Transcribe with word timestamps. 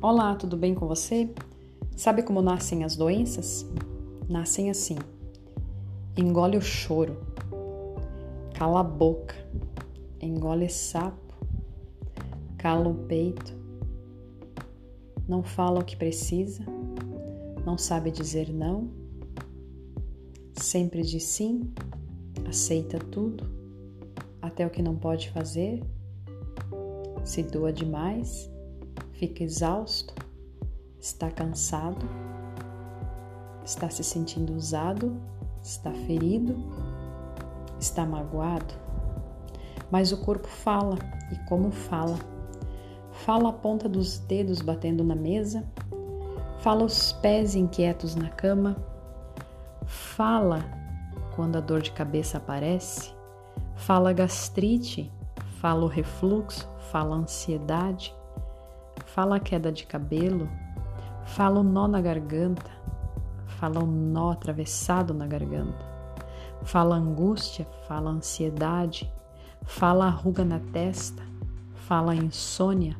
Olá, 0.00 0.36
tudo 0.36 0.56
bem 0.56 0.76
com 0.76 0.86
você? 0.86 1.28
Sabe 1.96 2.22
como 2.22 2.40
nascem 2.40 2.84
as 2.84 2.94
doenças? 2.94 3.68
Nascem 4.28 4.70
assim: 4.70 4.94
engole 6.16 6.56
o 6.56 6.62
choro, 6.62 7.16
cala 8.54 8.78
a 8.78 8.84
boca, 8.84 9.34
engole 10.22 10.68
sapo, 10.68 11.34
cala 12.56 12.88
o 12.88 12.94
peito, 12.94 13.52
não 15.26 15.42
fala 15.42 15.80
o 15.80 15.84
que 15.84 15.96
precisa, 15.96 16.62
não 17.66 17.76
sabe 17.76 18.12
dizer 18.12 18.52
não, 18.52 18.88
sempre 20.52 21.02
diz 21.02 21.24
sim, 21.24 21.72
aceita 22.48 23.00
tudo, 23.00 23.44
até 24.40 24.64
o 24.64 24.70
que 24.70 24.80
não 24.80 24.94
pode 24.94 25.28
fazer, 25.30 25.82
se 27.24 27.42
doa 27.42 27.72
demais 27.72 28.48
fica 29.18 29.42
exausto, 29.42 30.14
está 31.00 31.28
cansado, 31.28 32.08
está 33.64 33.90
se 33.90 34.04
sentindo 34.04 34.54
usado, 34.54 35.20
está 35.60 35.92
ferido, 35.92 36.56
está 37.80 38.06
magoado. 38.06 38.74
Mas 39.90 40.12
o 40.12 40.18
corpo 40.18 40.46
fala, 40.46 40.96
e 41.32 41.36
como 41.48 41.72
fala? 41.72 42.16
Fala 43.10 43.48
a 43.48 43.52
ponta 43.52 43.88
dos 43.88 44.18
dedos 44.20 44.60
batendo 44.60 45.02
na 45.02 45.16
mesa, 45.16 45.68
fala 46.60 46.84
os 46.84 47.12
pés 47.14 47.56
inquietos 47.56 48.14
na 48.14 48.28
cama, 48.28 48.76
fala 49.84 50.64
quando 51.34 51.56
a 51.56 51.60
dor 51.60 51.82
de 51.82 51.90
cabeça 51.90 52.38
aparece, 52.38 53.12
fala 53.74 54.12
gastrite, 54.12 55.12
fala 55.60 55.84
o 55.84 55.88
refluxo, 55.88 56.68
fala 56.92 57.16
a 57.16 57.18
ansiedade, 57.18 58.14
fala 59.06 59.36
a 59.36 59.40
queda 59.40 59.72
de 59.72 59.86
cabelo, 59.86 60.48
fala 61.26 61.60
o 61.60 61.62
nó 61.62 61.86
na 61.86 62.00
garganta, 62.00 62.70
fala 63.46 63.80
o 63.80 63.86
nó 63.86 64.30
atravessado 64.30 65.12
na 65.12 65.26
garganta, 65.26 65.84
fala 66.62 66.96
angústia, 66.96 67.66
fala 67.86 68.10
ansiedade, 68.10 69.12
fala 69.64 70.06
a 70.06 70.10
ruga 70.10 70.44
na 70.44 70.60
testa, 70.60 71.22
fala 71.86 72.12
a 72.12 72.16
insônia, 72.16 72.96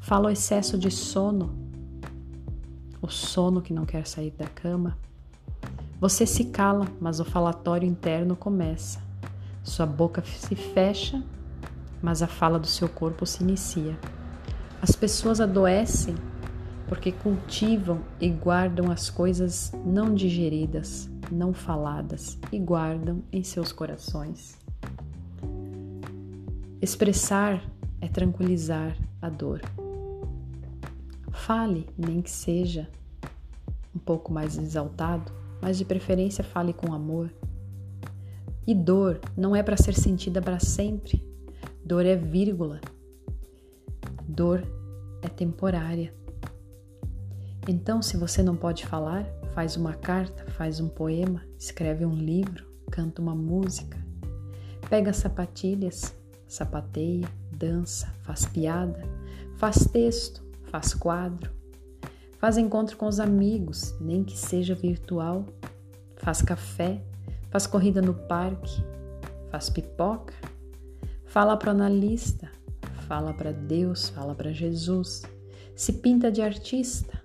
fala 0.00 0.28
o 0.28 0.30
excesso 0.30 0.78
de 0.78 0.90
sono, 0.90 1.54
o 3.00 3.08
sono 3.08 3.60
que 3.60 3.72
não 3.72 3.84
quer 3.84 4.06
sair 4.06 4.30
da 4.30 4.46
cama. 4.46 4.96
Você 6.00 6.26
se 6.26 6.46
cala, 6.46 6.86
mas 7.00 7.20
o 7.20 7.24
falatório 7.24 7.88
interno 7.88 8.36
começa. 8.36 9.00
Sua 9.62 9.86
boca 9.86 10.22
se 10.22 10.54
fecha, 10.54 11.22
mas 12.02 12.22
a 12.22 12.26
fala 12.26 12.58
do 12.58 12.66
seu 12.66 12.88
corpo 12.88 13.24
se 13.24 13.42
inicia. 13.42 13.98
As 14.84 14.94
pessoas 14.94 15.40
adoecem 15.40 16.14
porque 16.86 17.10
cultivam 17.10 18.02
e 18.20 18.28
guardam 18.28 18.90
as 18.90 19.08
coisas 19.08 19.72
não 19.82 20.14
digeridas, 20.14 21.08
não 21.32 21.54
faladas 21.54 22.38
e 22.52 22.58
guardam 22.58 23.22
em 23.32 23.42
seus 23.42 23.72
corações. 23.72 24.58
Expressar 26.82 27.64
é 27.98 28.08
tranquilizar 28.08 28.94
a 29.22 29.30
dor. 29.30 29.62
Fale, 31.30 31.88
nem 31.96 32.20
que 32.20 32.30
seja 32.30 32.86
um 33.96 33.98
pouco 33.98 34.30
mais 34.34 34.58
exaltado, 34.58 35.32
mas 35.62 35.78
de 35.78 35.86
preferência 35.86 36.44
fale 36.44 36.74
com 36.74 36.92
amor. 36.92 37.32
E 38.66 38.74
dor 38.74 39.18
não 39.34 39.56
é 39.56 39.62
para 39.62 39.78
ser 39.78 39.94
sentida 39.94 40.42
para 40.42 40.60
sempre. 40.60 41.26
Dor 41.82 42.04
é 42.04 42.14
vírgula, 42.16 42.82
Dor 44.34 44.66
é 45.22 45.28
temporária. 45.28 46.12
Então, 47.68 48.02
se 48.02 48.16
você 48.16 48.42
não 48.42 48.56
pode 48.56 48.84
falar, 48.84 49.24
faz 49.54 49.76
uma 49.76 49.94
carta, 49.94 50.44
faz 50.50 50.80
um 50.80 50.88
poema, 50.88 51.40
escreve 51.56 52.04
um 52.04 52.16
livro, 52.16 52.66
canta 52.90 53.22
uma 53.22 53.34
música, 53.34 53.96
pega 54.90 55.12
sapatilhas, 55.12 56.12
sapateia, 56.48 57.28
dança, 57.52 58.12
faz 58.22 58.44
piada, 58.44 59.08
faz 59.56 59.86
texto, 59.86 60.44
faz 60.64 60.94
quadro, 60.94 61.52
faz 62.36 62.58
encontro 62.58 62.96
com 62.96 63.06
os 63.06 63.20
amigos, 63.20 63.94
nem 64.00 64.24
que 64.24 64.36
seja 64.36 64.74
virtual, 64.74 65.46
faz 66.16 66.42
café, 66.42 67.00
faz 67.50 67.68
corrida 67.68 68.02
no 68.02 68.14
parque, 68.14 68.84
faz 69.48 69.70
pipoca, 69.70 70.34
fala 71.24 71.56
para 71.56 71.68
o 71.68 71.70
analista, 71.70 72.50
fala 73.06 73.32
para 73.32 73.52
Deus, 73.52 74.08
fala 74.08 74.34
para 74.34 74.52
Jesus, 74.52 75.22
se 75.74 75.92
pinta 75.94 76.30
de 76.30 76.42
artista, 76.42 77.22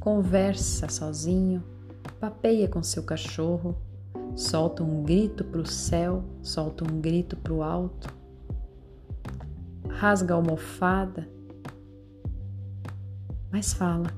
conversa 0.00 0.88
sozinho, 0.88 1.62
papeia 2.18 2.68
com 2.68 2.82
seu 2.82 3.02
cachorro, 3.02 3.76
solta 4.34 4.82
um 4.82 5.02
grito 5.02 5.44
para 5.44 5.60
o 5.60 5.66
céu, 5.66 6.24
solta 6.42 6.84
um 6.84 7.00
grito 7.00 7.36
para 7.36 7.52
o 7.52 7.62
alto, 7.62 8.08
rasga 9.88 10.34
a 10.34 10.36
almofada, 10.36 11.28
mas 13.50 13.72
fala. 13.72 14.12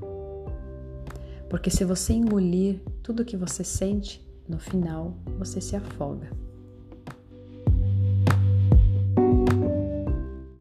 Porque 1.48 1.70
se 1.70 1.84
você 1.84 2.12
engolir 2.12 2.82
tudo 3.02 3.24
que 3.24 3.36
você 3.36 3.64
sente, 3.64 4.26
no 4.48 4.58
final 4.58 5.14
você 5.38 5.60
se 5.60 5.76
afoga. 5.76 6.47